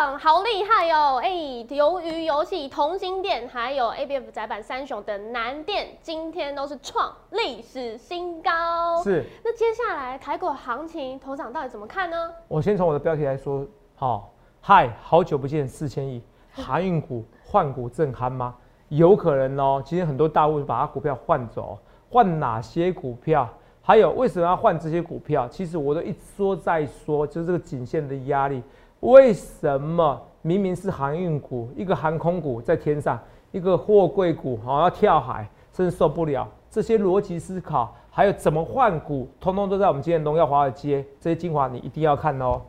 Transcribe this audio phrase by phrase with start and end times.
[0.00, 1.20] 长好厉害哦！
[1.22, 1.28] 哎，
[1.68, 9.04] 鱿鱼游戏、同心店，还有 ABF 窄板三雄等南店，今天都是创历史新高。
[9.04, 9.26] 是。
[9.44, 12.32] 那接下来台股行情，头长到底怎么看呢？
[12.48, 14.32] 我先从我的标题来说，好，
[14.62, 18.56] 嗨，好久不见，四千亿，航运股换股正酣吗？
[18.88, 19.82] 有可能哦。
[19.84, 21.78] 今天很多大户把它股票换走，
[22.08, 23.46] 换哪些股票？
[23.82, 25.46] 还有为什么要换这些股票？
[25.48, 28.62] 其实我都一说再说，就是这个颈线的压力。
[29.00, 33.18] 为什么明明是航运股，一个航空股在天上，
[33.50, 36.46] 一个货柜股好要跳海，甚至受不了？
[36.70, 42.60] 这些逻辑思考，还有怎么换股，通通都在我们今天荣耀华尔街这些精华，你一定要看哦。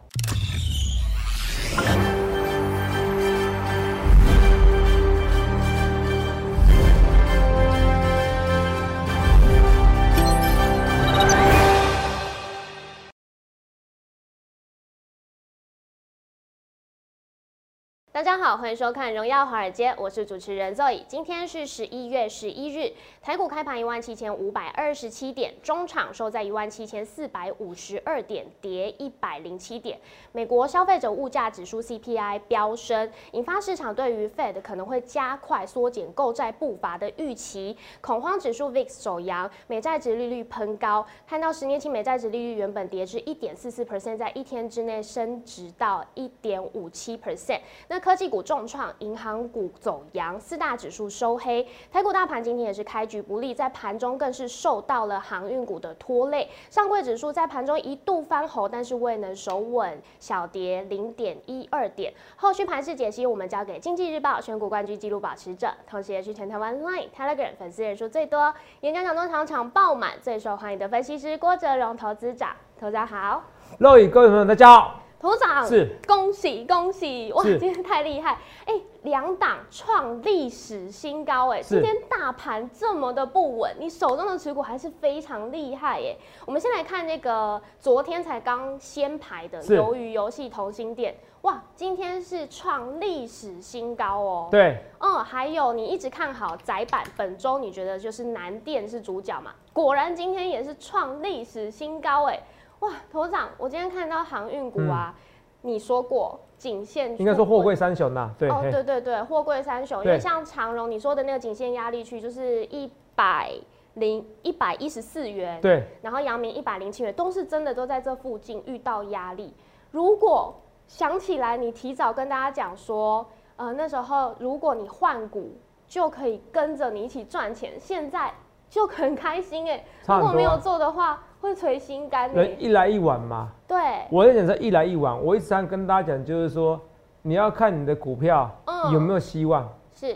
[18.13, 21.01] 大家好，欢迎收看《荣耀华尔街》，我是主持人 Zoe。
[21.07, 29.98] 今天是十一月十一日，台股开盘一万七千五百二十七点，中场收在一万七千四百五十二点，跌一百零七点。
[30.34, 47.62] 美国消费者物价指数 CPI 飙升，引发市场对于 Fed 可能会加快缩减购债步伐的预期，恐慌指数 VIX 走扬，美债值利率喷高，看到十年期美债值利率原本跌至一点四四 percent，在一天之内升值到一点五七 percent。
[47.87, 51.66] 那科技股重创，银行股走阳，四大指数收黑。
[51.91, 56.49] 台股大盘今天也是开局不利，在盘中更是受到了航运股的拖累。
[56.71, 62.12] 上柜指数在盘中一度翻红，但是未能守稳，小跌零点一二点。
[62.35, 72.50] 后续盘势解析，我们交给经济日报选股冠军纪录保持者，同时也是全台湾 Line、Telegram 粉丝人数最多、演讲讲座场场爆满、最受欢迎的分析师郭哲荣投资长。
[72.80, 73.44] 投资长好，
[73.80, 75.10] 各位各位朋友大家好。
[75.22, 77.44] 头长是恭喜恭喜哇！
[77.44, 81.62] 今天太厉害哎，两档创历史新高哎！
[81.62, 86.18] 今天大盘这么的不稳，你手中的持股还是非常厉害耶。
[86.44, 94.48] 我们先来看那个昨天才刚先排的鱿鱼游戏同心店哇，今天是创历史新高哦。
[94.50, 99.54] 对，嗯，还有你一直看好窄板，本周你觉得就是南电是主角嘛？
[99.72, 102.40] 果然今天也是创历史新高哎。
[102.81, 105.14] 哇，头长，我今天看到航运股啊，
[105.62, 113.52] 你说过颈线应该说货柜三雄呐，对，哦，对对对，货柜三雄，因为像长荣你说的那个颈线压力区就是一百
[113.94, 119.53] 零一百一十四元，对，然后阳明一百零七元，都是真的都在这附近遇到压力。
[119.92, 120.56] 如果
[120.88, 123.24] 想起来，你提早跟大家讲说，
[123.58, 125.56] 呃，那时候如果你换股
[125.86, 128.34] 就可以跟着你一起赚钱，现在
[128.72, 131.22] 就很开心哎，如果没有做的话。
[131.41, 133.52] 会垂心肝人一来一往嘛。
[133.68, 133.78] 对，
[134.12, 136.79] 我在讲说一来一往，我一直常跟大家讲，就是说
[137.24, 138.50] 你要看你的股票
[138.94, 140.16] 有没有希望，是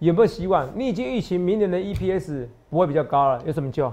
[0.00, 0.68] 有没有希望？
[0.74, 3.90] 你已经预期明年的 EPS 不会比较高了，有什么救？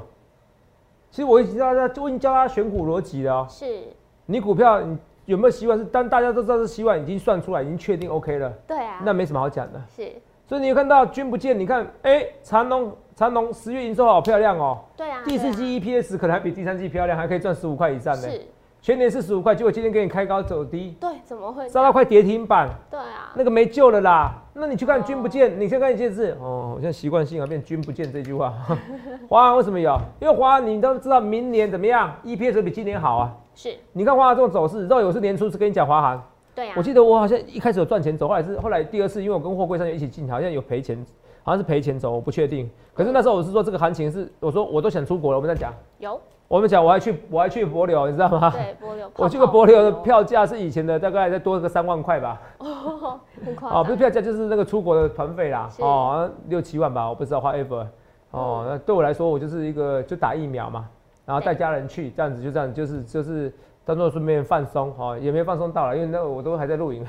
[1.11, 3.47] 其实我已经教他，我已经教他选股逻辑了。
[3.49, 3.83] 是，
[4.25, 5.77] 你股票你有没有希望？
[5.77, 8.49] 是当大家都知道是希望，已经算出来，已经确定 OK 了。
[8.67, 9.81] 对啊，那没什么好讲的。
[9.95, 10.11] 是。
[10.45, 14.77] 所以你有看到君不见，你看，哎，长隆长隆十月营收好漂亮哦。
[14.95, 15.23] 对啊。
[15.25, 18.29] 第四季 EPS 可能还比第三季漂亮，还可以赚十五块以上呢。
[18.29, 18.41] 是。
[18.79, 20.95] 全年是十五块，结果今天给你开高走低。
[20.99, 21.67] 对，怎么会？
[21.67, 22.69] 杀到快跌停板。
[22.91, 23.33] 对啊。
[23.33, 24.35] 那个没救了啦。
[24.53, 26.73] 那你去看君不见，你先看一件事哦。
[26.75, 28.53] 我现在习惯性啊变君不见这句话。
[29.27, 29.99] 华航为什么有？
[30.21, 33.35] 因为华航你都知道明年怎么样，EPS 比今年好啊。
[33.55, 33.75] 是。
[33.93, 36.23] 你看华航这种走势，肉有是年初是跟你讲华航。
[36.53, 36.73] 对啊。
[36.77, 41.03] 我记得我好像一开始有赚钱走，后来是后来第二次，因为我跟货柜商一起进，好像有赔钱。
[41.47, 42.69] 好像是赔钱走，我不确定。
[42.93, 45.37] 可是那时候我是说这个行情是，我说我都想出国了。
[45.37, 46.19] 我们在讲有，
[46.49, 48.51] 我们讲我还去我还去博流，你知道吗？
[48.51, 49.09] 对，博流。
[49.15, 52.41] 我去过博流的票价是以前的大概再多个三万块吧。
[52.57, 53.83] 哦，很夸张。
[53.87, 55.69] 不是票价就是那个出国的团费啦。
[55.79, 57.87] 哦，六七万吧，我不知道花 ever。
[58.31, 60.85] 哦，那对我来说，我就是一个就打疫苗嘛，
[61.25, 63.53] 然后带家人去，这样子就这样，就是就是
[63.85, 67.05] 当做顺便放松哦，也没放松到了，因为那个我都还在露营，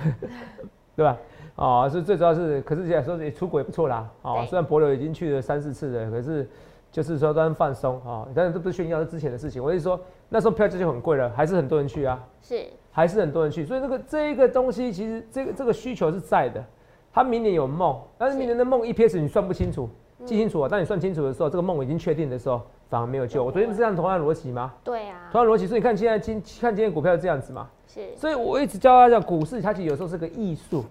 [0.95, 1.17] 对吧？
[1.59, 4.09] 啊，是最主要是，可是现在说也出国也不错啦。
[4.23, 6.49] 啊，虽然博流已经去了三四次了，可是
[6.93, 8.29] 就是说当放松啊。
[8.33, 9.63] 但是这不是炫耀，是之前的事情。
[9.63, 12.25] 我是说那时候票价就很贵了，还是很多人去啊。
[12.41, 13.67] 是，还是很多人去。
[13.67, 16.65] 所以这个这一个东西，其实这个这个需求是在的。
[17.13, 19.91] 他明年有梦，但是明年的梦 EPS 你算不清楚，
[20.25, 20.69] 记清楚啊。
[20.69, 23.43] 当你算清楚的时候，这个梦已经确定的时候，反而没有救。
[23.43, 24.73] 我昨天不是这样同样逻辑吗？
[24.85, 25.29] 对啊。
[25.33, 27.69] 同样逻辑，所以你看现在今看今天股票这样子嘛？
[27.89, 28.15] 是。
[28.15, 30.85] 所以我一直教大家，股市它其实有时候是个艺术。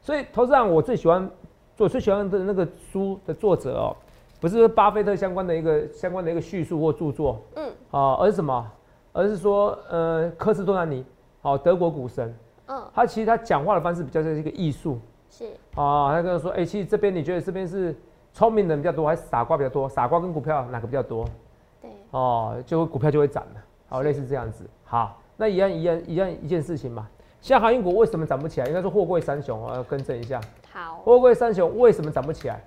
[0.00, 1.30] 所以投资上我最喜欢，
[1.76, 3.96] 我最喜欢的那个书的作者哦，
[4.40, 8.66] 不是巴菲特相关的一个相关的一个叙述或著作，嗯，啊，而是什么？
[9.12, 11.04] 而是说，呃，科斯多兰尼，
[11.42, 12.34] 好，德国股神，
[12.66, 14.98] 嗯，他其实他讲话的方式比较像是一个艺术
[15.28, 17.94] 是啊，他跟我说，哎、其实这边你觉得这边是
[18.32, 19.88] 聪明人比较多，还是傻瓜比较多？
[19.88, 21.24] 傻瓜跟股票哪个比较多？
[21.82, 24.64] 对，哦，就会股票就会涨了，好，是类似这样子。
[24.84, 27.08] 好，那一样一样一样一件事情嘛。
[27.40, 28.66] 像航运股为什么涨不起来？
[28.66, 30.40] 应该说货柜三雄，我要更正一下，
[30.70, 32.62] 好，货柜三雄为什么涨不起来？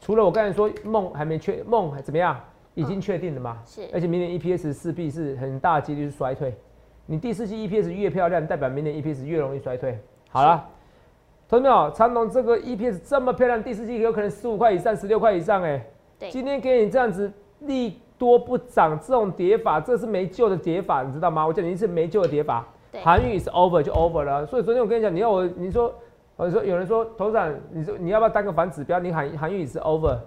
[0.00, 2.38] 除了我刚才说梦还没确梦还怎么样，
[2.74, 3.58] 已经确定了嘛？
[3.66, 6.54] 是而且明年 EPS 势必是很大几率是衰退。
[7.06, 9.98] 你第四季 EPS 越漂亮，代表明年 EPS 越容易衰退。
[10.28, 10.68] 好了，
[11.48, 15.84] 同学们好，长隆这个 EPS 这么漂亮，第四季有可能十五块以上、十六块以上、哎，
[16.18, 21.46] 对，今天给你这样子利多不涨这种跌法，这是没救的跌法，你知道吗？
[21.46, 22.66] 我讲你是没救的跌法。
[22.90, 24.46] 对韩运 is over 就 over 了。
[24.46, 25.94] 所以昨天我跟你讲，你要我你说，
[26.36, 28.98] 我说有人说头长，你说你要不要当个反指标？
[28.98, 30.18] 你喊韩运 is over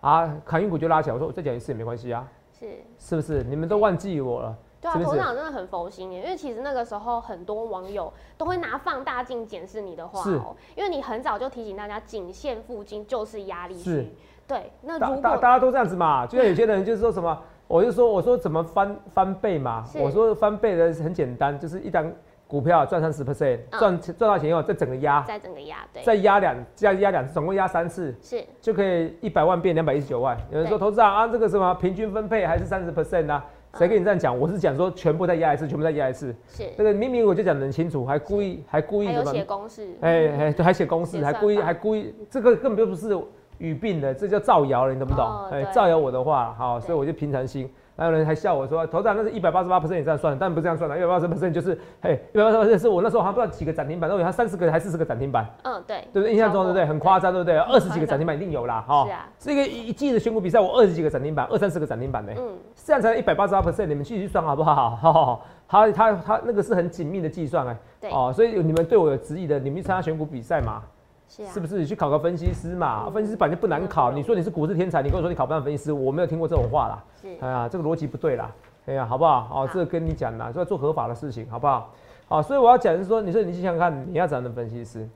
[0.00, 1.14] 啊，韩运股就拉起来。
[1.14, 2.26] 我说我再讲一次也没关系啊，
[2.58, 2.66] 是。
[2.98, 3.42] 是不是？
[3.44, 4.56] 你们都忘记我了？
[4.80, 14.14] 对啊，头长真的很佛心耶，因为其实那个时候很多网友都会拿放大镜检视你的话是哦，因为你很早就提醒大家，颈线附近就是压力是区。
[14.48, 17.38] 对，那大如果大大家都这样子嘛，就像有些人就是说什么，
[17.70, 22.12] 我就说我说怎么翻翻倍嘛，我说翻倍的很简单，就是一张
[22.48, 30.36] 股票赚三十 percent，嗯赚赚到钱以后再整个压，再整个压对再压两再压两次，总共压三次，是就可以一百万变两百一十九万。
[30.50, 33.46] 有人说投资长啊，这个什么平均分配还是三十 percent 啊？
[33.74, 34.36] 谁跟你这样讲？
[34.36, 36.34] 我是讲说全部再压一次，全部再压一次。
[36.48, 39.32] 是，这个明明我就讲得很清楚，还故意还故意什么？
[39.32, 43.16] 写公式，哎哎，对，还写公式，写还故意还故意，这个根本就不是
[43.60, 45.48] 语病的，这叫造谣了，你懂不懂哦？
[45.52, 47.70] 哎，造谣我的话，好，所以我就平常心。
[47.96, 56.32] 还有人还笑我说，头长那是一百八十八 percent 也这样算，但不是这样算的，一百八十 percent 就是，嘿，一百八十 percent 是我那时候好像不知道几个涨停板，都有它三十个还是四十个涨停板，嗯对，对不对？
[56.32, 56.86] 印象中对不对？
[56.86, 57.58] 很夸张，对不对？
[57.58, 59.04] 二十几个涨停板一定有啦，哈。
[59.04, 64.96] 是啊，这个一一季的选股比赛，我二十几个涨停板，二三十个涨停板呢，嗯这样才一百八十八 percent，你们继续算好不好？
[64.96, 70.82] 好，他他他那个是很紧密的计算哎，对，哦，所以你们对我有质疑的，你们去参加选股比赛嘛，
[71.30, 71.78] 是啊，是不是？
[71.78, 74.10] 你去考个分析师嘛，嗯分析师本来就不难考。
[74.10, 77.04] 嗯你说你是股市天才，你跟我说你考不上分析师，我没有听过这种话啦。
[77.22, 78.50] 是哎呀，这个逻辑不对啦。
[78.86, 79.42] 哎呀，好不好？
[79.42, 81.92] 哦好，这个跟你讲啦，就要做合法的事情，好不好？
[82.28, 85.08] 好，所以我要讲的是说，你说你去想想看，你要怎样的分析师，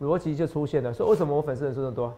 [0.00, 0.90] 逻辑就出现了。
[0.90, 2.12] 所以为什么我粉丝人数那么多？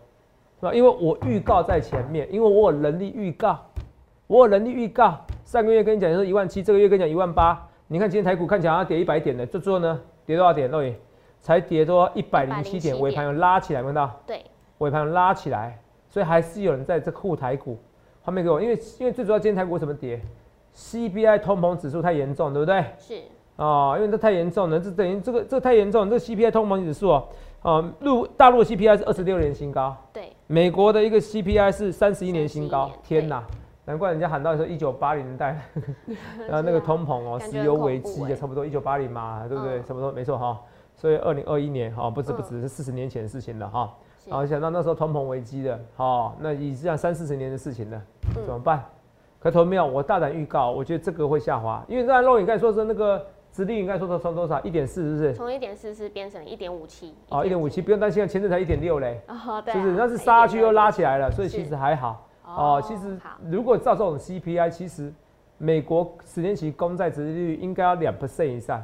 [0.61, 0.73] 是吧？
[0.73, 3.59] 因为我预告在前面，因为我有能力预告，
[4.29, 5.19] 我有能力预告。
[5.45, 7.67] 上个月跟你讲说一万七，这个月跟你讲一万八。
[7.89, 10.71] 你看今天台股看起来要跌一百点的，就最后呢跌多少点？
[10.71, 10.95] 肉眼
[11.41, 14.21] 才跌多一百零七点，尾盘有拉起来，看到？
[14.27, 14.45] 对，
[14.79, 15.79] 尾盘有拉起来，
[16.09, 17.79] 所以还是有人在这护台股。
[18.23, 20.21] 后面给我，因为因为最主要今天台股为什么跌
[20.77, 22.85] ？CPI 通膨指数太严重，对不对？
[22.99, 23.19] 是
[23.57, 27.29] 哦，因为这太严重了，这等于这个这个太严重，这个 CPI 通膨指数哦，
[27.63, 33.43] 啊，陆大陆的 CPI 是二十六年新高，对，美国的一个 CPI 是三十一年新高，天哪！
[33.87, 35.59] 难怪人家喊到说一九八零年代，
[36.47, 39.79] 然后那个通膨哦，石油危机也差不多一九八零嘛，对不对？
[39.79, 40.61] 嗯差不多没错哈。
[41.01, 43.91] 所以二零二一年哈，不止不嗯止是四十年前的事情了哈。
[44.27, 47.97] 然后想到那时候通膨危机的，哦，那已这样三四十年的事情了，
[48.37, 48.85] 嗯怎么办？
[49.39, 49.87] 可投没有？
[49.87, 54.61] 我大胆预告，我觉得这个会下滑，因为刚才肉眼刚才说是那个殖利率，应该说从从多少？
[54.61, 55.33] 一点四是不是？
[55.33, 59.95] 从一点四四变成一点五七，哦，一点五七，不用担心，前阵才一点六嘞，哦，对啊，是不是？
[59.95, 62.29] 那是杀下去又拉起来了，所以其实还好。
[62.45, 63.19] 哦，其实，
[63.51, 65.11] 如果照这种 CPI，其实
[65.57, 68.83] 美国十年期公债殖利率应该要两 percent 以上。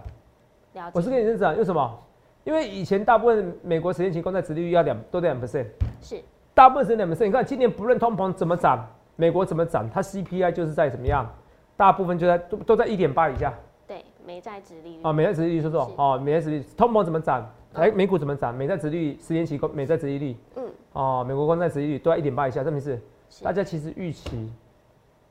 [0.92, 1.98] 我是跟你这样讲，为什么？
[2.46, 5.66] 因为以前大部分美国十年期公债殖利率要两都在两 percent。
[6.00, 6.22] 是
[6.54, 7.26] 大部分是两 percent。
[7.26, 11.28] 你看今年不论通膨怎么涨，美国怎么涨，它 CPI 就是在怎么样，
[11.76, 13.52] 大部分就在都都在一点八以下
[13.84, 15.12] 对美债殖利率啊。
[15.12, 17.42] 美债殖利率说说哦，美债殖利率通膨怎么涨，
[17.74, 22.96] 嗯哎，美股怎么涨，美债殖利率十年期公美债殖利率嗯，哦，美国公债殖利率都在一点八以下，证明是
[23.28, 24.52] 是大家其实预期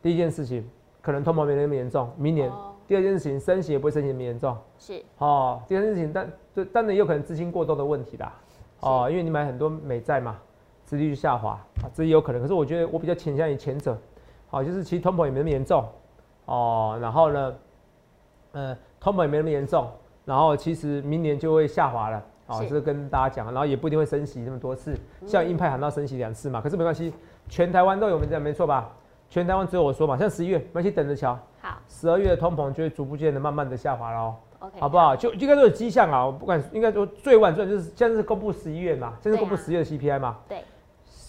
[0.01, 0.69] 第一件事情
[1.01, 2.49] 可能通膨没那么严重，明年。
[2.49, 5.61] 哦第二件事情，升息也不会升息那么严重是哦。
[5.67, 8.33] 第三件事情，但对，当然也有可能资金过多的问题啦。
[8.81, 10.37] 哦，因为你买很多美债嘛，
[10.85, 11.51] 殖利率下滑
[11.81, 12.41] 啊，这也有可能。
[12.41, 13.97] 可是我觉得我比较倾向于前者，
[14.47, 15.83] 好、就是其实通膨也没那么严重
[16.45, 16.97] 哦。
[17.01, 17.55] 然后呢，
[18.51, 19.89] 呃，通膨也没那么严重，
[20.23, 22.23] 然后其实明年就会下滑了。
[22.47, 27.11] 哦，是这个跟大家讲，然后也不一定会升息那么多次，像嗯鹰派喊到升息两次嘛，可是没关系，
[27.49, 28.87] 全台湾都有，我们讲没错吧？
[29.31, 31.77] 全台湾只有我说嘛，像十一月，没关系，等着瞧，好。
[31.87, 34.35] 十二月的通膨就会逐步渐的慢慢的下滑喽。
[34.79, 35.15] 好不好？
[35.15, 40.63] 就应该都有迹象啊，我不管应该说最晚最晚就是现在是公布十一月嘛，现在是公布十月的 CPI 嘛，对，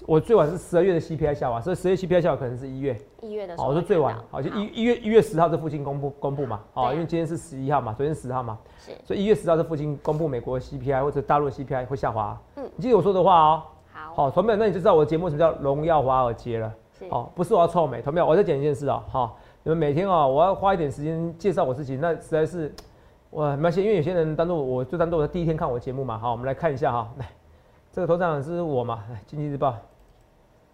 [0.06, 8.92] 我最晚是十二月的 CPI 下滑，所以十月 CPI 下滑可能是一月，一月的时好，候会我说最晚好就一一月一月十号这附近公布公布嘛，哦，因为今天是十一号嘛，昨天十号嘛，是。
[9.04, 12.64] 所以一月十号这附近公布美国 CPI 或者大陆 CPI 会下滑，嗯。
[12.74, 13.62] 你记得我说的话哦，
[13.92, 14.14] 好。
[14.14, 16.72] 好，同学那你就知道我的节目什么叫荣耀华尔街了。
[16.98, 17.04] 是。
[17.10, 18.26] 哦，不是我要臭美，同没有？
[18.26, 19.30] 我再讲一件事哦，哈、
[19.66, 22.72] 你们每天哦，我要花一点时间介绍我自己，那实在是，
[23.30, 27.28] 我没关系，因为有些人当做我就当做我第一天看我节目嘛，好，我们来看一下哈，来，
[27.90, 29.76] 这个头长是我嘛，来，经济日报，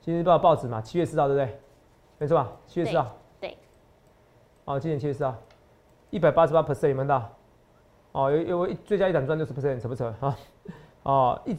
[0.03, 1.59] 经济日报报纸嘛，七月四号对不对？
[2.19, 2.53] 没错吧？
[2.67, 3.57] 七月四号，对，
[4.67, 5.35] 哦，今年七月四号，
[6.11, 7.31] 一百八十八 percent 有没有到？
[8.13, 10.37] 哦，有有最佳一档赚六十 percent，扯不扯啊？
[11.05, 11.57] 哦，一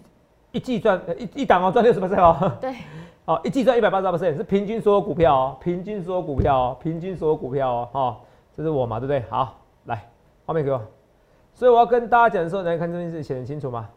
[0.53, 2.73] 一季赚一一档哦赚六十 percent 哦，对，
[3.25, 8.21] 哦，一季赚一百八十八 percent 是平均所有股票哦，平均所有股票哦，平均所有股票哦，哈，
[8.55, 9.21] 这是我嘛，对不对？
[9.31, 10.07] 好，来，
[10.45, 10.79] 画面给我。
[11.55, 13.89] 所以我要跟大家讲的时候，来看这边是写很清楚嘛？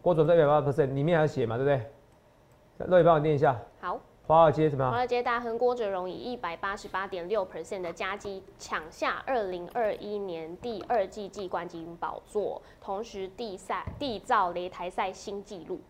[0.00, 2.86] 郭总赚一百八十 percent，里面还要写嘛，对不对？
[2.86, 3.58] 乐宇帮我念一下。
[3.80, 3.98] 好。
[4.28, 4.92] 华尔街怎么样？
[4.92, 15.80] 华尔街大亨郭哲荣以一百八十八点六 percent 的加基抢下二零二一年第二季季冠军宝座，同时缔赛缔造擂台赛新纪录。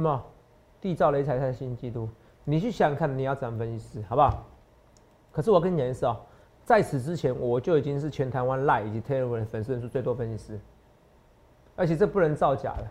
[0.00, 0.22] 什么？
[0.80, 2.08] 缔造擂台赛新纪录？
[2.44, 4.44] 你去想想看，你要怎么分析，好不好？
[5.32, 6.16] 可是我跟你讲一件哦，
[6.64, 10.60] 在此之前我就已经是全台湾 Line 以及 Telegram 粉丝人数最多分析师，
[11.76, 12.86] 而且这不能造假的。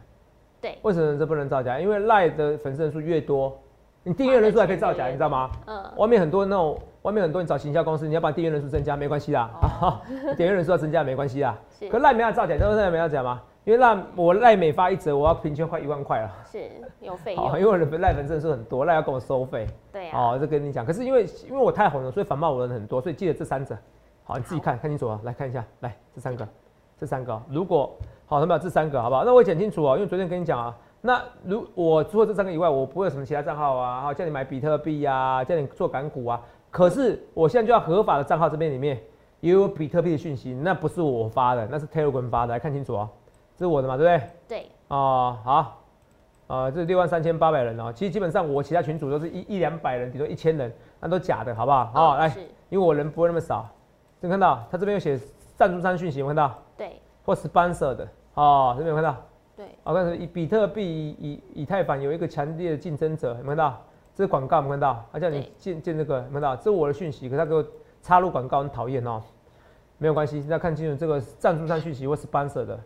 [0.61, 0.77] 对。
[0.81, 1.79] 为什么这不能造假？
[1.79, 3.57] 因为 Line 的粉丝人数越多。
[4.03, 5.49] 你订阅人数还可以造假，你知道吗？
[5.65, 5.83] 嗯。
[5.97, 9.49] 外面很多那种，外面很多你找行销公司，你要把订阅人数增加，没关系啦。
[9.61, 10.01] 啊，
[10.37, 11.57] 订阅人数要增加没关系啦。
[11.79, 11.89] 是。
[11.89, 13.41] 可赖没有造假，赖没要讲吗？
[13.67, 16.31] 因为那我赖美发一折，我要平均快一万块了。
[16.49, 16.57] 是
[17.01, 17.45] 有费用。
[17.59, 19.67] 因为我的赖粉真的是很多，赖要跟我收费。
[19.91, 20.17] 对啊。
[20.17, 23.77] 哦，这跟你讲，可是因为因为我太红了，所以反骂我的人很多，所以记得这三者。
[24.23, 26.47] 好，你自己看看清楚啊，来看一下，来这三个，
[26.97, 27.93] 这三个，如果
[28.25, 29.25] 好，那么这三个，好不好？
[29.25, 30.73] 那我讲清楚啊，因为昨天跟你讲啊。
[31.01, 36.41] 那如我除了这三个以外，我不会有什么其他账号啊，好叫你买比特币呀，叫你做港股啊。
[36.71, 38.97] 可是我现在就要合法的账号这边里面
[39.41, 43.09] 也有比特币的讯息，那不是我发的，那是 Telegram 发的，来看清楚啊，
[43.57, 44.29] 这是我的嘛，对不对？
[44.47, 44.71] 对。
[44.87, 45.81] 哦，好，
[46.47, 50.71] 呃，这是六万三千八百人哦，其实基本上我其他群主都是一一两百人，比如说一千人，
[51.01, 51.85] 那都假的，好不好？
[51.87, 52.27] 好，来，
[52.69, 53.67] 因为我人不会那么少，
[54.21, 55.19] 有看到他这边有写
[55.55, 56.53] 赞助商讯息，有看到？
[56.77, 57.01] 对。
[57.25, 59.17] 或 sponsor 的，哦，这边有看到？
[59.57, 63.81] 对，我看是以比特币以以太坊有一个强烈的竞争者，有看到？
[64.15, 65.03] 这是广告，有看到？
[65.11, 66.55] 他叫你建建这个，有看到？
[66.55, 67.65] 这是我的讯息，可他给我
[68.01, 69.21] 插入广告，很讨厌哦。
[69.97, 72.79] 没有关系，现在看清楚这个赞助商讯息或是 sponsor 的，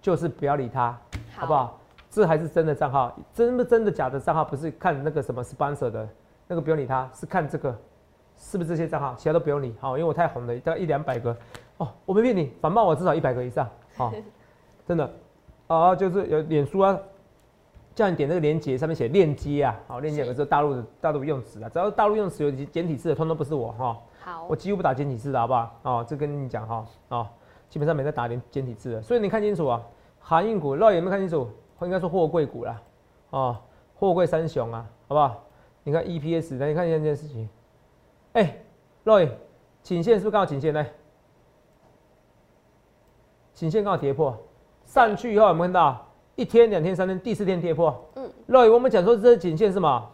[0.00, 0.98] 就是不要理他，
[1.36, 1.78] 好不好？
[2.10, 4.44] 这还是真的账号，真不真的假的账号？
[4.44, 6.08] 不是看那个什么 sponsor 的，
[6.48, 7.76] 那个不用理他，是看这个
[8.36, 11.36] 是不是这些账号，其他都不用理，好，因为我太红了，大概一两百个
[11.76, 14.12] 哦，我没骗你，反冒我至少一百个以上，好，
[14.86, 15.10] 真的。
[15.68, 16.98] 啊，就是有脸书啊，
[17.94, 23.96] 叫你点那个链接，上面写链接啊，好，链接有个是大陆的大陆用词啊，只要大陆用词有简体字的，通通不是我哈。
[24.18, 25.78] 好，我几乎不打简体字的好不好？
[25.82, 27.28] 哦，这跟你讲哈，哦，
[27.70, 29.80] 基本上没在打简简体字的，所以你看清楚啊，
[30.18, 31.48] 航运股，肉有没有看清楚？
[31.80, 32.82] 应该说货柜股啦，
[33.30, 33.56] 哦，
[33.94, 35.42] 货柜三雄啊，好不好？
[35.82, 37.48] 你看 EPS，来你看一下这件事情，
[38.34, 38.56] 哎，
[39.02, 39.14] 肉
[39.82, 40.86] 颈线是不是刚好颈线呢？
[43.54, 44.36] 颈线刚好跌破。
[44.84, 47.94] 上去以后有没有看到一天、两天、三天，第四天跌破？
[48.16, 50.10] 嗯，肉眼我们讲说这是颈线是什么？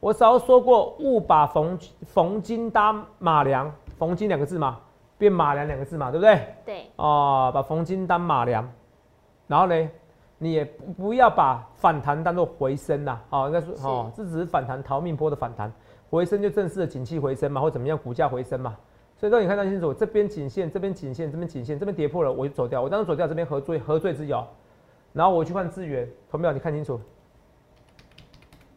[0.00, 4.80] 我早说过，勿把逢逢金搭马良，逢金两个字嘛，
[5.16, 6.54] 变马良两个字嘛，对不对？
[6.64, 6.86] 对。
[6.96, 8.68] 哦，把逢金当马良，
[9.46, 9.90] 然后呢，
[10.38, 10.64] 你也
[10.96, 13.20] 不要把反弹当做回升呐。
[13.30, 15.72] 哦，应该说哦，这只是反弹逃命波的反弹，
[16.10, 18.76] 回升就正式的景气回升嘛，或怎么样，股价回升嘛。
[19.16, 22.82] 所以说你看到清楚，这边颈线，这边颈线，这边颈线，这边跌破了，我就走掉。
[22.82, 24.44] 我当时走掉，这边何罪何罪之有，
[25.12, 26.52] 然后我去换资源，同没有？
[26.52, 27.00] 你看清楚。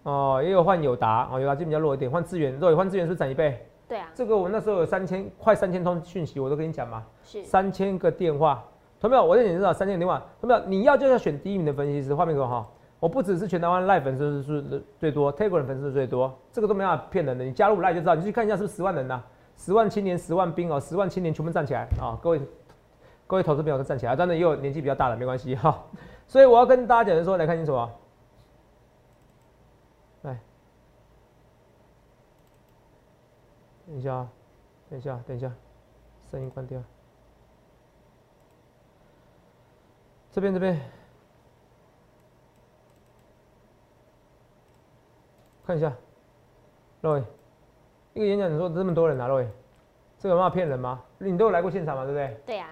[0.04, 3.66] 哦，也有换友达，哦，友达基本比较弱一点，换资源，如果换资源是涨一倍。
[3.88, 4.10] 对啊。
[4.14, 7.04] 这个我那时候有三千，快三千通讯息，我都跟你讲嘛。
[7.24, 7.44] 是。
[7.44, 8.64] 三千个电话，
[9.00, 9.24] 同没有？
[9.24, 10.66] 我在你知道三千个电话，同没有？
[10.66, 12.68] 你要就要选第一名的分析师，画面给我哈。
[13.00, 17.46] 我不只是全台湾 Live 粉丝是最多，Telegram 粉丝最多，这个都没办法骗人的。
[17.46, 19.22] 你加入 Live 就知道，你去看一下是不是十万人呐？
[19.56, 22.18] 十万青年，十万兵哦，十万青年全部站起来啊！
[22.22, 22.42] 各位，
[23.26, 25.84] 各位投资朋友都站起来，当然也有年纪比较大的，没关系哈。
[26.28, 27.90] 所以我要跟大家讲的说，来看清楚啊，
[30.22, 30.40] 来，
[33.88, 34.30] 等一下啊，
[34.90, 35.50] 等一下，等一下，
[36.30, 36.84] 声音关掉。
[40.30, 40.78] 这边这边，
[45.66, 45.96] 看一下，
[47.02, 47.24] 各位。
[48.14, 49.50] 一个演讲，你说这么多人啊，各位，
[50.20, 51.02] 这有办法骗人吗？
[51.18, 52.42] 你都有来过现场嘛，对不对？
[52.46, 52.68] 对呀。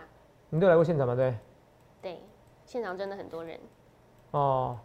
[0.50, 1.34] 你都有来过现场嘛，对？
[2.02, 2.20] 对，
[2.66, 3.58] 现场真的很多人。
[4.32, 4.78] 哦，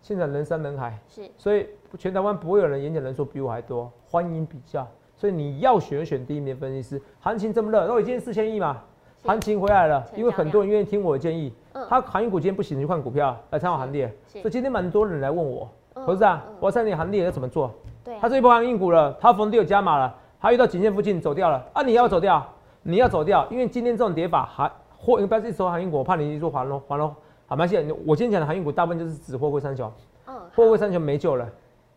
[0.00, 0.98] 现场人山人海。
[1.06, 1.30] 是。
[1.36, 1.68] 所以
[1.98, 4.88] 全台湾不会有人演讲人数比我还多，欢迎比较。
[5.16, 7.02] 所以你要选选第一名分析师。
[7.20, 8.80] 行情这么热，都已经四千亿嘛，
[9.24, 11.52] 行情回来了，因为很多人愿意听我的建议。
[11.72, 11.84] 嗯。
[11.88, 14.14] 他航运股今天不行，就换股票来参考行列。
[14.28, 16.44] 所以今天蛮多人来问我，不是啊？
[16.60, 17.72] 我要参你行列要怎么做？
[18.04, 21.82] 对他这一波行运股了，他逢低有加码了，他遇到颈线附近走掉了啊！
[21.82, 22.46] 你要走掉，
[22.82, 27.14] 你要走掉，因为今天这种跌法，还货，不要一说航运股，我怕你一说环喽环喽。
[27.46, 29.90] 好，没关系，我今天讲的航运股大部分就是指货柜三雄，
[30.26, 31.48] 嗯，货柜三雄没救了。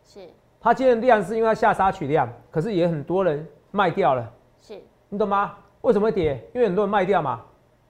[0.04, 0.22] 是
[0.62, 4.30] 它今天的量是因为它下杀取量，可是也很多人卖掉了，
[4.62, 5.56] 是，你懂吗？
[5.82, 6.34] 为什么会跌？
[6.54, 7.42] 因为很多人卖掉嘛，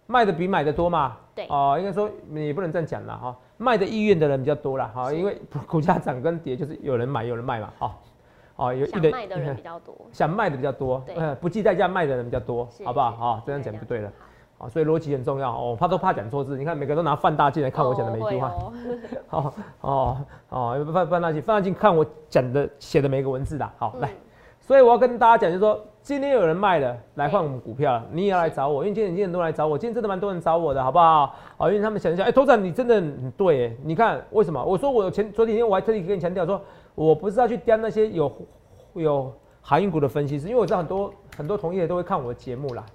[0.05, 1.17] 卖的比买的多嘛。
[1.33, 1.47] 对。
[1.49, 7.95] 哦，应该说也不能这样讲了哈，卖的意愿的人比较多了哈，因为股价涨跟跌就是有人买有人卖嘛，哈，
[8.57, 11.03] 哦，有想卖的人比较多， 想卖的比较多，
[11.41, 13.11] 不计代价卖的人比较多，好不好？
[13.11, 13.17] 是。
[13.17, 14.11] 好，这样讲对就对了。
[14.59, 16.57] 好啊，所以逻辑很重要哦，怕都怕讲错字。
[16.57, 18.53] 你看每个都拿放大镜来看我讲的每一句话，
[19.29, 20.17] 哦会哦
[20.49, 23.67] 哦放放大镜，放大镜看我讲的写的每一个文字的。
[23.77, 24.15] 好，来，嗯
[24.59, 31.33] 所以我要跟大家讲，就是说今天有人卖了来换我们股票了，你也要来找我，因为今天今天很多人来找我，今天真的蛮多人找我的，好不好？
[31.57, 34.63] 哦，因为他们想一下，哎，头长你真的很对，哎，你看为什么？
[34.63, 36.61] 我说我前昨几天我还特地跟你强调说，
[36.93, 38.31] 我不是要去刁那些有
[38.93, 42.85] 有航运股的分析师，因为我知道很多很多同业都会看我的节目啦，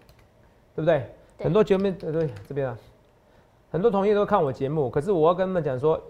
[0.76, 1.10] 对不对？
[1.38, 1.44] 对。
[1.44, 2.78] 很多节目对对这边啊，
[3.70, 6.00] 很多同业都看我节目，可是我要跟他们讲说，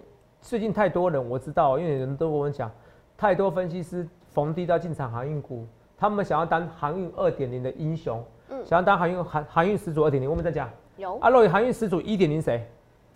[0.40, 2.70] 最近太多人我知道，因为人都跟我讲，
[3.16, 5.66] 太多分析师逢低到进场航运股，
[5.96, 8.64] 他们想要当航运二点零的英雄，嗯。
[8.64, 10.28] 想要当航运航航运始祖二点零。
[10.28, 11.16] 我们在讲，有。
[11.18, 12.66] 阿洛航运始祖一点零谁？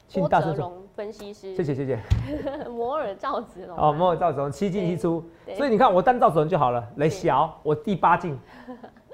[0.06, 1.98] 请郭大声说，分析师，谢谢谢谢。
[2.70, 5.22] 摩尔赵子龙哦，摩尔赵子龙七进七出，
[5.54, 8.38] 所以你看我单赵子龙就好了，雷小我第八进，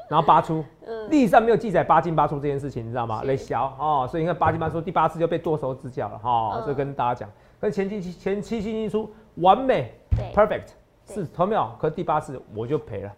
[0.08, 3.22] 然后八出，嗯历史上没有记载八进八出这件事情，你知道吗？
[3.24, 7.30] 雷小哦，所以你看八进八出，第八次就被剁手指脚了哈，哦嗯跟大家讲，
[7.60, 9.92] 跟前七前七进一出完美
[10.34, 10.70] perfect
[11.06, 13.12] 对是投秒，可是第八次我就赔了，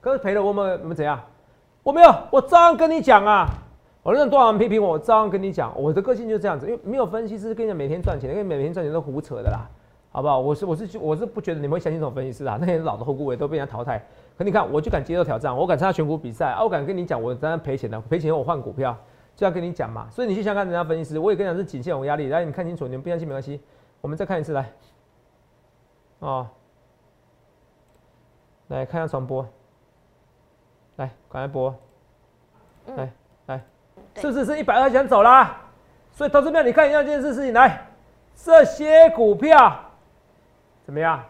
[0.00, 1.20] 可是赔了我们我们怎样？
[1.82, 3.46] 我没有，我照样跟你讲啊。
[4.04, 9.68] 我认多少人批评我，我照样跟你讲，我的个性就是这样子，因为没有分析师跟你讲每天赚钱，因为每天赚钱都胡扯的啦，
[10.10, 10.38] 好不好？
[10.38, 14.02] 我是我是我是不觉得你们会相信这种分析师啊，那些老的后顾委都被人家淘汰。
[14.38, 18.96] 可你看，我就敢接受挑战，我敢参加选股比赛啊，我敢跟你讲，我当然赔钱的，赔钱我换股票，
[19.34, 20.08] 就要跟你讲嘛。
[20.08, 23.60] 所以你去想想看人家分析师，我也跟你讲是颈线有压力，来你看清楚，你们不相信没关系，
[24.00, 24.70] 我们再看一次来，
[26.20, 26.46] 哦，
[28.68, 29.44] 来看一下传播，
[30.94, 31.74] 来赶快播，
[32.86, 33.12] 嗯来
[33.46, 33.64] 来，
[34.14, 35.62] 是不是是一百二想走啦？
[36.12, 37.88] 所以投资票你看一下这件事事情，来，
[38.36, 39.80] 这些股票
[40.84, 41.24] 怎么样？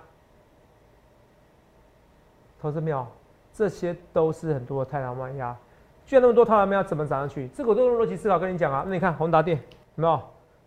[2.60, 3.06] 投资票
[3.52, 5.56] 这些都是很多的太阳卖压，
[6.04, 7.48] 居然那么多太阳卖压怎么涨上去？
[7.48, 8.82] 这个我都用逻辑思考跟你讲啊。
[8.86, 10.20] 那你看宏达电有没有？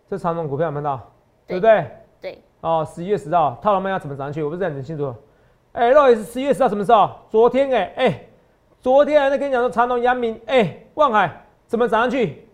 [0.09, 0.99] 这长龙股票有没有？
[1.47, 1.87] 对不对？
[2.19, 4.43] 对，哦，十一月十号，套牢卖压怎么涨上去？
[4.43, 5.13] 我不是很清楚。
[5.73, 7.09] 哎、肉也是十一月十号什么时候？
[7.29, 8.25] 昨天哎、哎、
[8.79, 12.47] 昨天还在跟你讲说长隆、阳明、哎、望海怎么涨上去？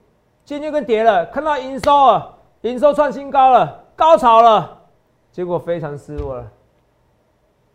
[0.46, 4.82] 今天就跟跌了，看到营收了，营收创新高了，高潮了，
[5.32, 6.52] 结果非常失落了。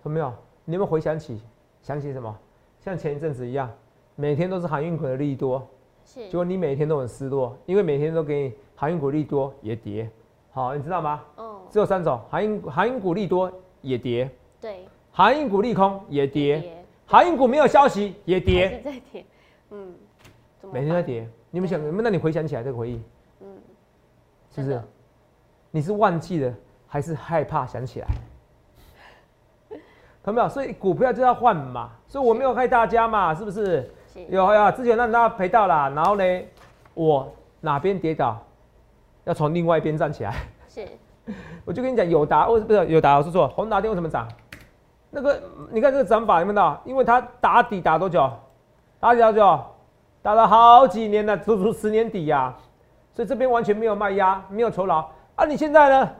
[0.04, 0.32] 有没有？
[0.64, 1.40] 你有没有回想起
[1.82, 2.36] 想起什么？
[2.80, 3.70] 像前一阵子一样，
[4.16, 5.66] 每天都是航运股的利多，
[6.04, 6.26] 是。
[6.28, 10.08] 结果你每天都很失落，因为每天都给你航运股利多也跌。
[10.50, 11.22] 好，你知道吗？
[11.36, 16.84] 哦，只有三种，航运航运股利多也跌，对，航运股利空也跌，跌。
[17.06, 19.24] 航运股没有消息也跌，在跌，
[19.70, 19.94] 嗯，
[20.72, 21.28] 每天在跌。
[21.50, 23.00] 你们想，那你回想起来这个回忆，
[23.40, 23.46] 嗯，
[24.50, 24.82] 是不是？
[25.70, 26.54] 你是忘记了，
[26.86, 28.08] 还是害怕想起来？
[30.24, 30.48] 懂没有？
[30.48, 33.90] 所以股票就要换嘛，所以我没有害大家嘛，是不是？
[34.12, 36.24] 是有呀，之前让大家赔到啦，然后呢，
[36.94, 38.38] 我哪边跌倒，
[39.24, 40.34] 要从另外一边站起来。
[40.68, 40.86] 是，
[41.64, 44.28] 我就跟你讲，有达为不是有达，我说错，宏达电为什么涨？
[45.10, 46.80] 那个你看这个涨法有没有到？
[46.84, 48.30] 因为它打底打多久？
[49.00, 49.60] 打底打多久？
[50.22, 52.54] 打了好几年了，足足十年底呀、
[53.12, 55.04] 所以这边完全没有卖压，没有酬劳
[55.34, 55.44] 啊！
[55.44, 56.10] 你现在呢？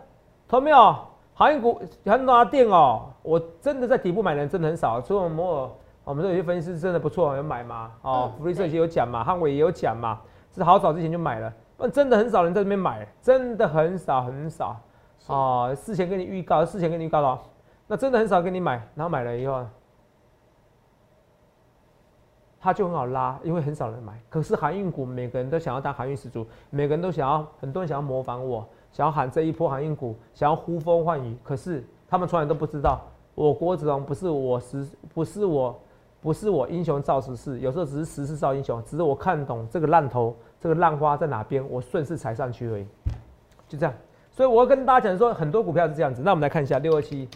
[0.48, 0.96] 投没有？
[1.42, 5.70] 航运股宏达电哦，我真的在底部买的人真的很少，除了摩尔，
[6.04, 7.90] 我们这有些分析师真的不错，有买嘛？
[8.02, 10.20] 哦嗯，福利社也有讲嘛，汉伟也有讲嘛，
[10.54, 11.52] 是好早之前就买了，
[11.92, 14.80] 真的很少人在这边买，真的很少很少。
[15.26, 17.36] 哦，事前跟你预告，事前跟你预告了，
[17.88, 19.66] 那真的很少跟你买，然后买了以后，
[22.60, 24.16] 它就很好拉，因为很少人买。
[24.28, 31.36] 可是航运股每个人都想要当航运始祖，每个人都想要，很多人想要模仿我，想要喊这一波航运股，想要呼风唤雨。
[31.42, 33.00] 可是他们从来都不知道，
[33.34, 35.80] 我郭子龙不是我时，不是我，
[36.20, 42.86] 不是我英雄造时势，有时候只是时势造英雄，只是我看懂这个烂头，这个烂花在哪边，我顺势踩上去而已，
[43.66, 43.94] 就这样。
[44.30, 46.22] 所以我要跟大家讲说，很多股票是这样子。
[46.22, 47.28] 那我们来看一下六二七，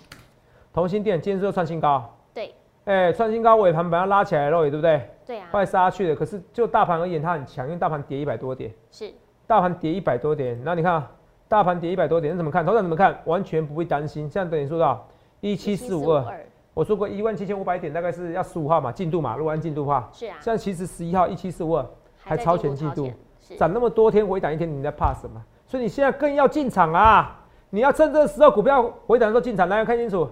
[0.73, 2.15] 同心店今天是不是创新高？
[2.33, 5.11] 对，哎、创新高尾盘把它拉起来了，对不对？
[5.27, 6.15] 对啊快，杀去了。
[6.15, 9.13] 可是就大盘而言，它很强，因为大盘跌一百多点，是，
[9.47, 10.59] 大盘跌一百多点。
[10.65, 11.11] 那你看啊，
[11.49, 12.65] 大盘跌一百多点，你怎么看？
[12.65, 13.19] 头涨怎么看？
[13.25, 14.29] 完全不会担心。
[14.29, 15.07] 这样等于说到
[15.41, 16.25] 一七四五二，
[16.75, 21.87] 我说过一万七千五百点，大概是要十五号嘛，进度嘛，如果按进度的话，是啊，现在其实十一号一七四五二
[22.19, 25.41] 还超前进度是涨那么多天回档一天，你在怕什么？
[25.67, 27.45] 所以你现在更要进场啊！
[27.71, 30.29] 你要趁这个时候股票回档的时候进场，大家看清楚。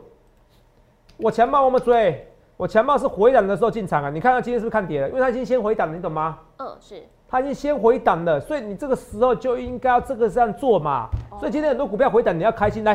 [1.17, 4.11] 我钱包我们追，我强暴是回档的时候进场啊！
[4.11, 5.09] 你看到今天是不是看跌了？
[5.09, 6.39] 因为它已经先回档了，你懂吗？
[6.59, 11.09] 嗯，是它已经先回档了，所以你这个时候就应该要这个这样做嘛。
[11.41, 12.95] 所以今天很多股票回档，你要开心来。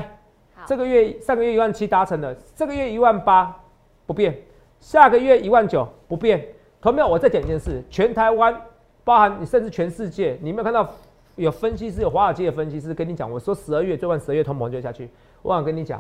[0.56, 3.54] 好，这个月上个月一万七达成了，这个月一万八
[4.06, 4.34] 不变，
[4.80, 6.46] 下个月一万九不变。
[6.82, 7.08] 同没有？
[7.08, 8.56] 我再讲一件事，全台湾，
[9.04, 10.90] 包含你甚至全世界，你有没有看到
[11.36, 15.10] 有分析师有华尔街的分析师跟你讲，我说十二月最晚十二月通膨就下去。
[15.42, 16.00] 我想跟你讲，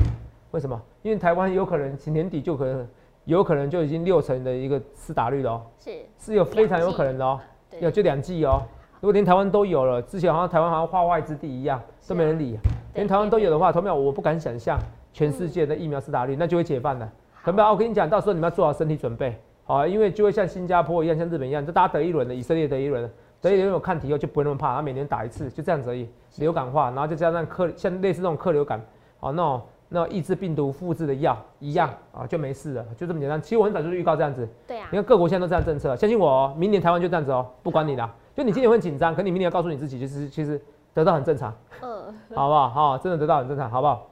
[0.51, 0.81] 为什么？
[1.01, 2.87] 因为台湾有可能年底就可能
[3.29, 7.39] 有可能就已经六成的一个施打率了哦，是是有非常有可能的哦，
[7.69, 8.61] 对有就两季哦。
[8.99, 12.59] 如果连台湾都有了，之前好像台湾好像化外之地一样，都没人理。
[12.95, 13.95] 连台湾都有的话，同没有？
[13.95, 14.77] 我不敢想象
[15.13, 17.09] 全世界的疫苗施打率，那就会解放了。
[17.45, 17.69] 同没有？
[17.69, 23.09] 我跟你讲，到时候你们要做好身体准备，好，因为就会像新加坡一样，像日本一样，就大家得一轮的，以色列得一轮的，
[23.41, 26.09] 得一轮有抗体以后就不会那么怕，他每年打一次，就这样子而已。
[26.37, 28.81] 流感化，然后就加上客像类似那种客流感，
[29.19, 33.41] 哦，那种那抑制病毒复制的药一样啊，就没事了，就这么简单。
[33.41, 38.13] 其实我很早就预告这样子，对啊你，看各国现在都这样政策，相信我哦，明年台湾就这样子哦，不管你啦。
[38.35, 40.61] 就你今年会紧张，可你明年要告诉你自己，就是其实
[40.93, 42.69] 得到很正常，嗯，好不好？
[42.69, 44.07] 哈、真的得到很正常，好不好？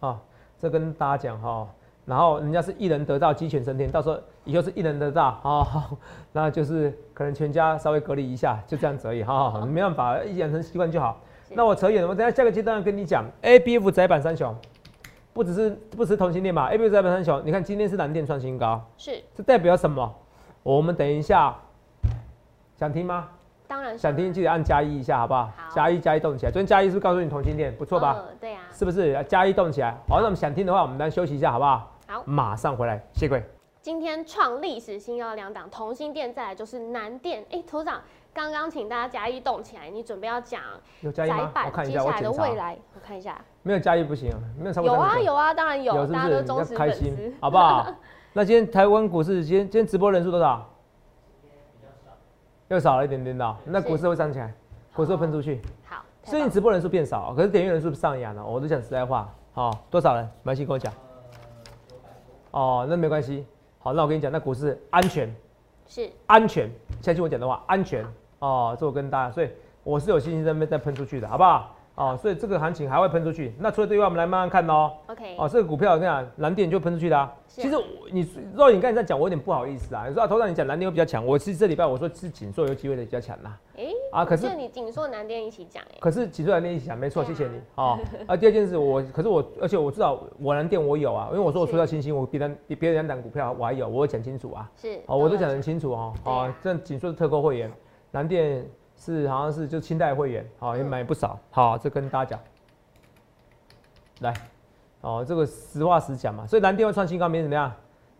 [0.00, 0.20] 啊、
[0.58, 1.66] 这跟大家讲哈、
[2.04, 5.96] 然后人家是一人得道鸡犬升天，到时候以后是一人得道啊、好
[6.32, 11.18] 那就是可能全家稍微隔离一下，就这样子而已哈、你没办法，养成习惯就好。
[11.52, 14.54] 那我扯远了，我等一下下个阶段要跟你讲 A B F 窄板三雄，
[15.40, 20.14] 不只是不只是同性恋嘛，A B 窄板三雄，你看今天是蓝电创新高，是，这代表什么？
[20.62, 21.56] 我们等一下
[22.76, 23.26] 想听吗？
[23.66, 25.46] 当然想听记得按加一一下，好不好？
[25.56, 26.52] 好加一加一动起来。
[26.52, 28.18] 昨天加一是不是告诉你同性恋不错吧？
[28.18, 29.24] 嗯对啊，是不是？
[29.26, 29.92] 加一动起来。
[30.06, 31.90] 好，那我们想听的话，我们来休息一下，好不好？
[32.06, 32.22] 好。
[32.26, 33.42] 马上回来，谢贵。
[33.80, 37.42] 今天创历史新高两档同心店，再来就是南电。
[37.50, 37.98] 哎，头长，
[38.32, 40.60] 刚刚请大家加一动起来，你准备要讲
[41.00, 41.36] 有加一吗？
[41.36, 42.30] 我窄板看一下，接下来的。
[42.30, 43.40] 未来，我看一下。
[43.62, 46.18] 没有加一不行，没有超过有啊有啊，当然有，有是不是？
[46.18, 47.32] 大家都你要忠实粉开心丝，。
[47.40, 47.86] 好不好？
[48.32, 50.66] 那今天台湾股市今天今天直播人数多少？
[52.68, 54.54] 又少了一点点的，那股市会涨起来，
[54.94, 55.60] 股市会喷出去。
[55.84, 58.46] 好，太最近直播人数变少，可是点阅人数上扬了。
[58.46, 60.24] 我都讲实在话，好、多少人？
[60.44, 60.92] 没关系，跟我讲。
[62.52, 63.44] 哦，那没关系。
[63.80, 65.34] 好，那我跟你讲，那股市安全，
[65.90, 66.70] 是安全。
[67.02, 68.06] 相信我讲的话，安全。
[68.38, 69.50] 哦，这我跟大家，所以
[69.82, 71.76] 我是有信心在那边再喷出去的，好不好？
[71.96, 73.52] 哦，所以这个行情还会喷出去。
[73.58, 74.92] 那除了对外，我们来慢慢看哦。
[75.08, 77.30] OK，哦，这个股票我跟你讲，蓝电就喷出去的、啊。
[77.48, 80.06] 是其实我你若你刚才在讲，我有点不好意思啊。
[80.06, 83.58] 你说啊，头上你讲蓝电会比较强，我是这礼拜我说是紧缩有机会的比较强啦。
[83.76, 87.60] 哎，啊，可是你紧硕南电一起讲，哎，可是锦硕南店一起讲，没错，谢谢你。
[87.76, 94.70] 哦，啊，第二件事我，可是我，而且我知道我南电我有啊，因为我说我是出到星星，我比人比别人两档股票我还有，我有讲清楚啊。
[94.76, 96.12] 是哦，我都有讲得很清楚哦。
[96.24, 97.72] 对啊哦，这锦硕是特购会员，
[98.10, 101.38] 南电是好像是就清代会员，好、也嗯买不少。
[101.50, 102.40] 好，这跟大家讲，
[104.20, 104.34] 来，
[105.02, 107.72] 哦，这个实话实讲嘛，所以蓝电会创新高，明天怎么样？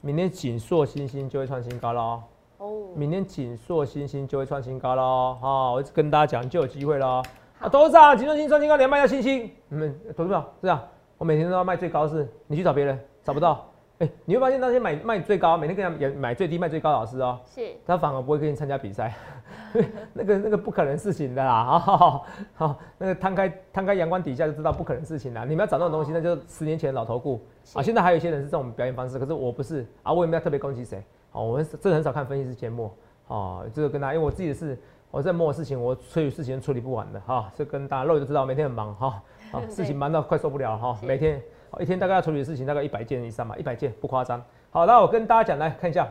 [0.02, 2.22] 明天锦硕、星星就会创新高了哦。
[2.60, 5.38] 哦，明天锦硕、星星就会创新高喽。
[5.40, 7.22] 好、我跟大家讲就有机会喽。
[7.58, 9.50] 啊，董事长，锦硕、星星创新高，你要卖掉星星？
[9.68, 10.46] 你们董事长？
[10.60, 13.66] 是啊，我每天都要卖最高是，你去找别人找不到。
[14.00, 19.14] 哎、你会发现那些买卖最高，每天跟他们也买最低卖最高的老师哦，是他反而不会跟你参加比赛，
[20.12, 21.78] 那个那个不可能事情的啦。
[21.78, 25.44] 好、好，那个摊开摊开阳光底下就知道不可能事情啦。
[25.44, 27.40] 你们要找那种东西，那就是十年前的老头顾
[27.72, 27.80] 啊。
[27.82, 31.02] 现在还有一些人是这种表演方式，可是我不是啊，我也没有特别攻击谁。
[31.32, 32.90] 哦，我们真的很少看分析师节目
[33.28, 34.78] 哦，这个跟大家，因为我自己的事，
[35.10, 41.40] 我在摸的事情，我处理事情处理不完的哈，这、跟大家肉眼都知道，每天很忙哈，啊， 对事情忙到快受不了了哈，每天
[41.70, 44.42] 哦一天大概要处理的事情大概一百件以上吧，一百件不夸张。
[44.70, 46.08] 好，那我跟大家讲，来看一下。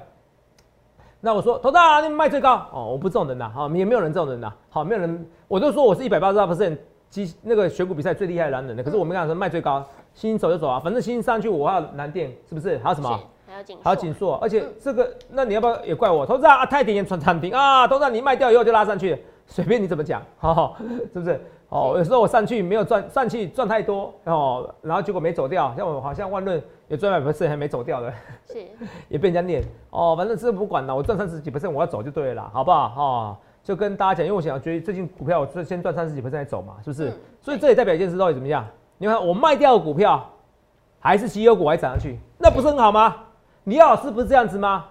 [1.22, 6.78] 那我说，头大，你们卖最高哦，我不是这种人呐，好，也没有人这种人呐，好，没有人，我就说我是一百八十二 percent
[7.10, 12.78] 机那个选股比赛最厉害的男人的，可是我们刚才说卖最高，星星走就走啊，反正星星上去我还有蓝电，是不是？
[12.78, 13.20] 还有什么？
[13.58, 16.26] 是还有紧硕，而且这个，那你要不要也怪我？
[16.26, 20.76] 投资啊，泰鼎也传涨停啊，投资你卖掉以后就拉上去了，随便你怎么讲，哈哈、
[21.14, 21.40] 是不是？
[21.70, 28.12] 哦，有时候我上去没有赚，上去赚太多哦，然后结果没走掉，像我好像万润有赚百 percent 还没走掉的，
[28.48, 28.58] 是
[29.08, 32.94] 也被人家念哦，反正这不管了，我赚三十几 percent 我要走就对了啦，好不好？
[32.96, 37.10] 哦，就跟大家讲，因为我想要追最近股票，我就先赚三十几 percent 再走嘛，是不是？
[37.10, 38.66] 嗯所以这也代表一件事，到底怎么样？
[38.98, 40.28] 你看我卖掉的股票，
[41.00, 43.16] 还是绩优股还涨上去，那不是很好吗？
[43.66, 44.86] 李老师不是这样子吗？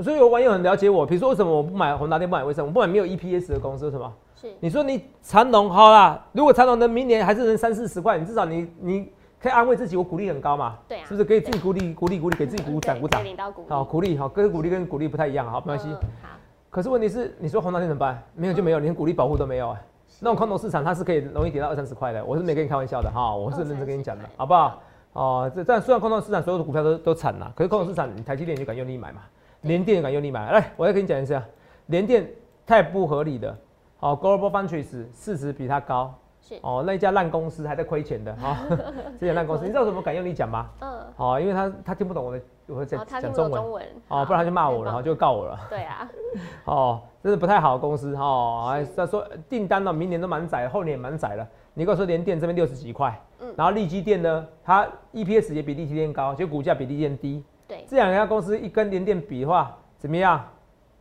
[0.00, 2.68] 所以有网友很了解我，比如说为什么我不买宏达电，不买为什么？
[2.68, 4.12] 我不买没有 EPS 的公司，为什么？
[4.40, 13.20] 是你说你长隆好啦，如果长隆能明年还是能三四十块，你至少你你可以安慰自己，我股利很高嘛，对啊是不是可以自己鼓励鼓励鼓励，给自己鼓掌鼓掌
[13.68, 15.88] 好，鼓励好，跟鼓励跟鼓励不太一样，好，没关系。
[15.88, 16.28] 嗯好，
[16.70, 18.22] 可是问题是，你说红蓝天怎么办？
[18.36, 19.80] 没有就没有，连股利保护都没有啊。
[20.20, 24.80] 那种空头市场它是可以容易跌到二三十块的，我是没跟你开玩笑的哈，我是认真跟你讲的，好不好？
[25.18, 29.22] 哦，这但虽然空头市场所有的股票都都惨了，可是空头市场你台积电就敢用力买嘛，
[29.62, 31.44] 联电也敢用力买，来，我再跟你讲一下，
[31.86, 32.30] 联电
[32.64, 33.58] 太不合理的，
[33.98, 36.14] 哦，Global Foundries 市值比它高。
[36.62, 38.56] 哦，那一家烂公司还在亏钱的哈，
[39.20, 40.68] 这家烂公司，你知道怎么敢用你讲吗？
[40.80, 45.58] 嗯，哦，因为他他听不懂我的，我在讲中文，哦，不然他就骂我了，然后就告我了。
[45.68, 46.08] 对啊，
[46.66, 51.46] 哦，这是不太好的公司哈，他说订单呢，明年都满载，后年也满载了。
[51.74, 57.44] 你跟我说连电这边六十几块，嗯，然后利基电呢，它 EPS 也比利基电高，就股价比利基电低。
[57.68, 60.44] 对，这两家公司一跟联电比的话，怎么样？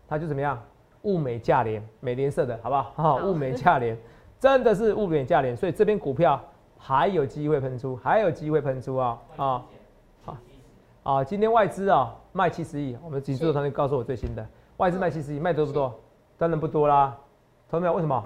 [0.07, 0.61] 它就怎么样？
[1.03, 2.91] 物美价廉，美联社的好不好？
[2.95, 3.97] 哈，物美价廉。
[4.39, 6.39] 真的是物美价廉，所以这边股票
[6.77, 9.65] 还有机会喷出，还有机会喷出啊啊
[10.23, 10.37] 好
[11.03, 11.23] 啊！
[11.23, 14.47] 今天外资啊卖七十亿，我们指数同学告诉我最新的
[14.77, 15.93] 外资卖七十亿，卖多不多？
[16.37, 17.17] 当然不多啦。
[17.67, 18.23] 同学们为什么？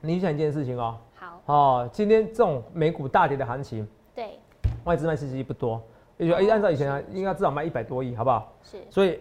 [0.00, 0.96] 你想一件事情哦。
[1.16, 1.42] 好。
[1.46, 4.38] 哦，今天这种美股大跌的行情，对，
[4.84, 5.82] 外资卖七十亿不多，
[6.18, 8.52] 也就哎按照以前应该至少卖一百多亿，好不好？
[8.62, 8.78] 是。
[8.88, 9.18] 所以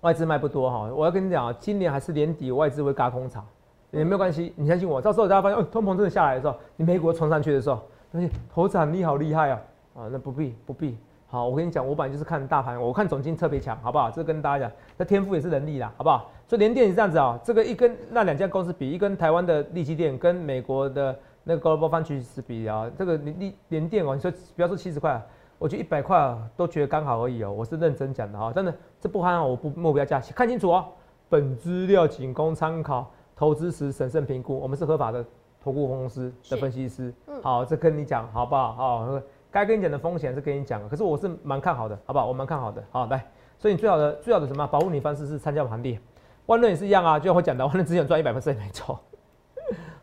[0.00, 3.46] 外资卖不多哈，我要跟你讲啊，今年还是年底外资会嘎空场。
[3.90, 9.60] 也没有关系，你相信我，到时候大家发现哦，通膨真的下来的时候，你美股冲上去的时候，那些投资你好厉害啊，
[9.94, 10.96] 啊，那不必不必。
[11.28, 14.10] 好，我跟你讲，我本来就是看大盘，我看总金特别强，好不好？
[14.10, 16.30] 这跟大家讲，那天赋也是能力啦，好不好？
[16.46, 25.20] 所以联电是这样子啊，这个一跟那两家公司比，一跟台湾的利基电跟美国的那个 Global f u n d s 比啊，这个联联电哦，你说不要说七十块，
[25.58, 30.84] 我觉得一百块都觉得刚好而已哦，我是认真讲的哈，真的这不含我不目标价，看清楚哦，
[31.28, 33.10] 本资料仅供参考。
[33.36, 35.22] 投资时审慎评估，我们是合法的
[35.62, 37.12] 投顾公司的分析师。
[37.26, 38.72] 嗯，好，这跟你讲好不好？
[38.72, 39.20] 好，
[39.50, 42.26] 该跟你讲的风险是跟你讲，可是我是蛮看好的，好不好？
[42.26, 42.82] 我蛮看好的。
[42.90, 43.26] 好，来，
[43.58, 45.98] 所以你最好的最好的什么保护你方式是参加盘地。
[46.46, 48.98] 万润也是一样啊，就像我讲的，万润只想赚一百分是没错。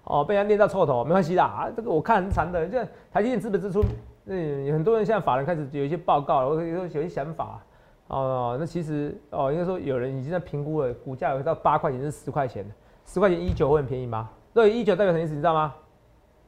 [0.03, 1.71] 哦，被人家念到臭头，没关系的啊。
[1.75, 2.77] 这个我看很长的，就
[3.11, 3.83] 台积电资本支出，
[4.25, 7.59] 嗯，很多人现在法人开始有一些报告了，我有有些想法。
[8.09, 12.75] 哦，那其实哦，应该说有人已经在评估了，股价有到八块钱是十块钱的。
[13.05, 14.29] 十块钱一九会很便宜吗？
[14.53, 15.33] 对，一九代表什么意思？
[15.33, 15.73] 你知道吗？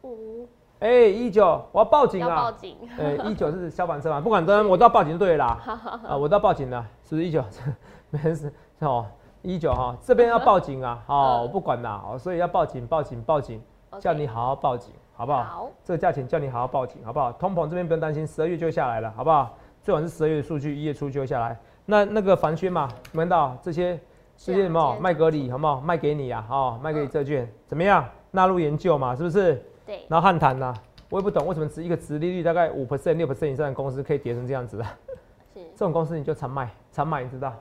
[0.04, 0.48] 五。
[0.80, 2.36] 哎，一九，我要报警啊！
[2.36, 2.78] 报警。
[3.00, 4.20] 哎，一九是消防车嘛？
[4.20, 5.58] 不管怎，我都要报警就对啦。
[6.06, 7.44] 啊，我都要报警了，是不是一九？
[8.12, 9.06] 没事，哦，
[9.42, 11.02] 一九哈，这边要报警啊！
[11.08, 13.62] 哦，我不管啦，哦，所以要报警，报警，报警，
[14.00, 15.44] 叫你好好报警，好不好？
[15.44, 15.72] 好。
[15.84, 17.32] 这个价钱叫你好好报警，好不好？
[17.32, 19.58] 通膨这边不用担心，十二月就下来了，好不好？
[19.82, 21.58] 最晚是十二月的数据，一月初就会下来。
[21.86, 24.00] 那那个房宣嘛，闻到这些？
[24.38, 25.80] 这些什么麦格里好不好？
[25.82, 28.06] 卖给你啊，哦，卖给你这券怎么样？
[28.32, 29.64] 纳入研究嘛，是不是？
[29.86, 30.06] 对。
[30.08, 30.74] 然后汉坦呐，
[31.10, 34.94] 我也不懂为什么只一个殖利率大概五 percent、六 percent 以上的公司可以跌成这样子啊？
[35.54, 35.60] 是。
[35.74, 37.54] 这种公司你就常卖，常买，你知道？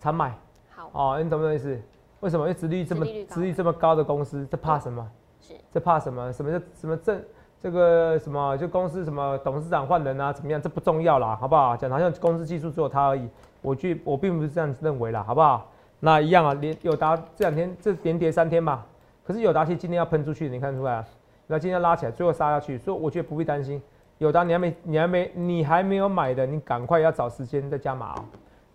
[0.00, 0.34] 常买。
[0.74, 0.90] 好。
[0.92, 1.80] 哦，你懂不懂意思？
[2.20, 2.46] 为什么？
[2.46, 5.08] 因为殖利率这么殖利率这么高的公司，这怕什么？
[5.40, 5.54] 是。
[5.70, 6.32] 这怕什么？
[6.32, 7.22] 什么叫什么正
[7.60, 10.32] 这个什么就公司什么董事长换人啊？
[10.32, 10.60] 怎么样？
[10.60, 11.76] 这不重要啦，好不好？
[11.76, 13.28] 讲好像公司技术只有他而已，
[13.62, 15.70] 我去我并不是这样子认为啦，好不好？
[16.06, 18.86] 那一样啊，连友达这两天这连跌三天嘛，
[19.24, 21.08] 可是友达其实今天要喷出去，你看出来啊？
[21.48, 23.82] 那今天拉起来，最后杀下去，所以我觉得不必担心。
[24.18, 28.24] 友达你还没你还没你还没有买的，你赶快要找时间再加码哦。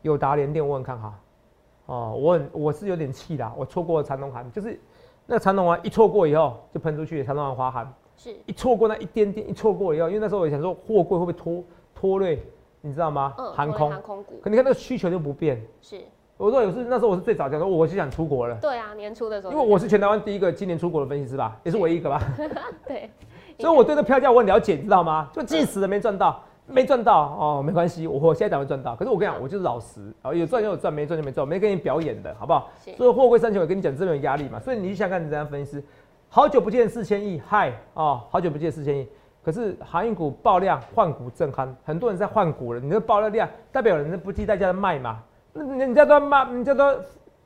[0.01, 1.13] 友达连电我很看好，
[1.85, 4.77] 哦，我很我是有点气啦，我错过了长隆寒，就是
[5.25, 11.63] 那个长隆啊，一错过以后就喷出去，长龙寒滑寒，是一错过那一点点，一错过以后，因为那时候我想说货柜会不会拖
[11.95, 12.43] 拖累，
[12.81, 13.33] 你知道吗？
[13.37, 16.01] 嗯，航空航空股，可你看那个需求就不变，是。
[16.41, 18.57] 我说有是那时候我是最早讲说我是想出国了。
[18.59, 19.53] 对啊，年初的时候。
[19.53, 22.19] 因为我是全台湾第一个今年出国的分析师吧，也是唯一一个吧。
[22.87, 23.07] 对。
[23.59, 25.29] 所以我对这票价我很了解，你知道吗？
[25.31, 28.95] 就即使没赚到，没赚到哦，没关系，我我现在才会赚到。
[28.95, 32.71] 可是我跟你讲，我就是老实啊，有赚就有赚，没赚就没赚，没跟你表演的好不好？
[32.97, 34.59] 所以货柜三千，我跟你讲，真的有压力嘛。
[34.59, 35.83] 所以你想看你怎样分析？
[36.27, 39.07] 好久不见四千亿，嗨哦，好久不见四千亿。
[39.43, 42.79] 可是航运股爆量换股震撼，很多人在换股了。
[42.79, 45.19] 你这爆了量，代表人家不计代价的卖嘛？
[45.53, 46.95] 那人家都卖，人家都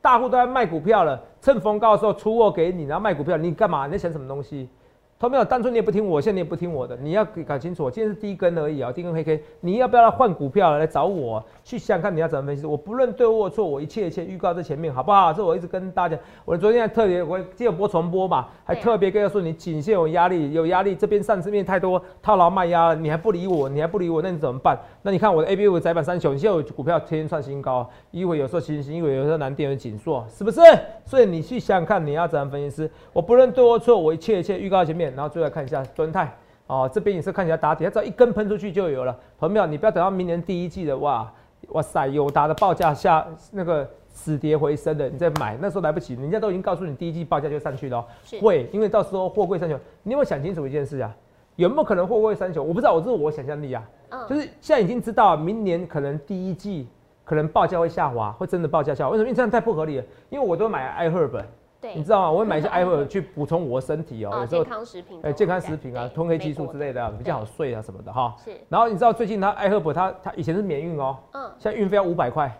[0.00, 3.86] 大户都在卖股票了，趁逢高的时候出货给你，然后卖股票，你干嘛？
[3.86, 4.68] 你在想什么东西？
[5.18, 5.44] 同没有？
[5.44, 12.66] 当初你也不听我，现在你也不听我的，你要搞清楚，今天是第一根而已啊，第一根黑 K，你要不要来换股票来找我去想看你要怎么分析？
[12.66, 15.32] 我不论对或错，我一切一切预告在前面，好不好？
[15.32, 24.78] 这我一直跟大家，我昨天还特别我接有播重播嘛，还特别跟他说你仅限有压力，有压力，这边上次面太多套牢卖压了，你还不理我，你还不理我，那你怎么办？
[25.00, 30.58] 那你看我的 A B U 窄板三雄，你现在有股票天天创新高，一会有时候新兴，一会有时候难点有紧缩，是不是？
[31.04, 35.84] 所以你去想想看你要怎样分析师，我不论对或错，我一切一切预告前面，然后最后看一下。
[35.94, 36.34] 端泰
[36.66, 39.14] 哦，这边也是看起来打底，只要一根喷出去就有了。
[39.38, 41.30] 朋友，你不要等到明年第一季的哇
[41.68, 48.02] 哇塞，友达的报价下那个死跌回升的，你再买，那时候来不及，人家都已经告诉你第一季报价就上去了
[48.40, 51.14] 会，因为到时候货柜三雄，你有没有想清楚一件事啊？
[51.56, 52.66] 有没有可能货柜三雄？
[52.66, 56.88] 我不知道，我这是我想象力啊，嗯，就是现在已经知道明年可能第一季
[57.26, 59.28] 可能报价会下滑，会真的报价下滑，为什么？
[59.28, 61.42] 因为这样太不合理了，因为我都买 iHerb，
[61.80, 62.30] 对，你知道吗？
[62.30, 68.34] 我会买一些 iHerb 去补充我的身体哦，哦有时候健康食品，哎健康食品啊、对褪黑激素之类的啊比较好睡啊什么的哈。
[68.42, 72.50] 是，然后你知道最近它 iHerb 它它以前是免运哦，嗯，现在运费要五百块。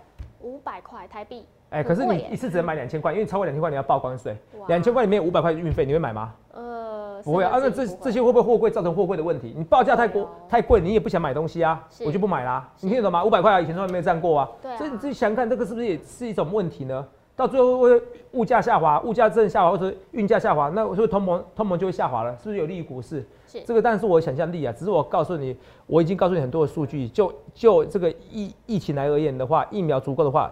[0.43, 4.37] 五百块台币，哎，很可是你一次只能买两千块，因为超过两千块你要报关税。
[4.59, 6.33] 哇，两千块里面有五百块运费，你会买吗？
[6.53, 9.55] 呃，不会啊，啊那这这些会不会货柜造成货柜的问题？
[9.57, 12.69] 你报价太贵会哦太贵，你也不想买东西啊，我就不买啦。
[12.81, 13.25] 你听得懂吗？
[13.25, 14.49] 五百块啊，以前从来没有过啊。
[14.79, 17.07] 所以你自己想想看，这个是不是也是一种问题呢？
[17.35, 18.03] 到最后会
[18.33, 22.35] 物价下滑，物价正下滑，或者运价下滑，那是不是通膨通膨就会下滑了？
[22.39, 23.23] 是不是有利于股市？
[23.47, 25.55] 是这个当然是我的想象力啊，只是我告诉你，
[25.87, 30.51] 我已经告诉你很多的数据，就就这个疫疫情来而言的话，疫苗足够的话，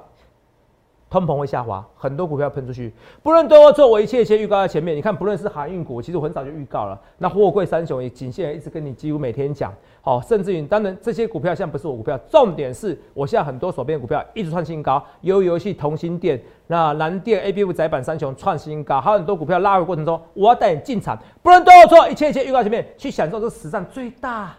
[1.14, 2.92] 通膨会下滑，很多股票喷出去。
[3.22, 4.96] 不论对或错，我一切一切预告在前面。
[4.96, 7.00] 你看，不论是航运股，其实我很早就预告了。
[7.18, 21.16] 那货柜三雄也仅限一直跟你几乎每天讲，好、甚至于当然这些股票现在不是我股票，重点是我现在很多手边的股票一直创新高，由游戏、同心店、那蓝电、A B F 窄板三雄创新高，还有很多股票拉回过程中，我要带你进场。
[21.44, 24.52] 不论对或错，一切一切预告前面，去享受这史上最大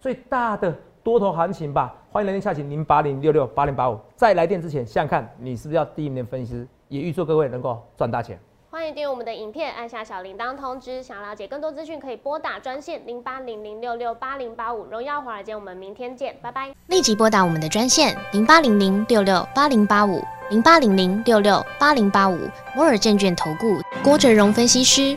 [0.00, 1.94] 最大的多头行情吧。
[2.10, 3.98] 欢迎来电下请零八零六六八零八五。
[4.16, 8.38] 在来电之前，想想看你是不是要第一名的分析师，也预祝各位能够赚大钱。
[8.70, 11.02] 欢迎订阅我们的影片，按下小铃铛通知。
[11.02, 14.84] 想了解更多资讯，可以拨打专线零八零零六六八零八五。
[14.84, 16.72] 荣耀华尔街，我们明天见，拜拜。
[16.86, 22.38] 立即拨打我们的专线零八零零六六八零八五零八零零六六八零八五
[22.76, 25.16] 摩尔证券投顾郭哲荣分析师。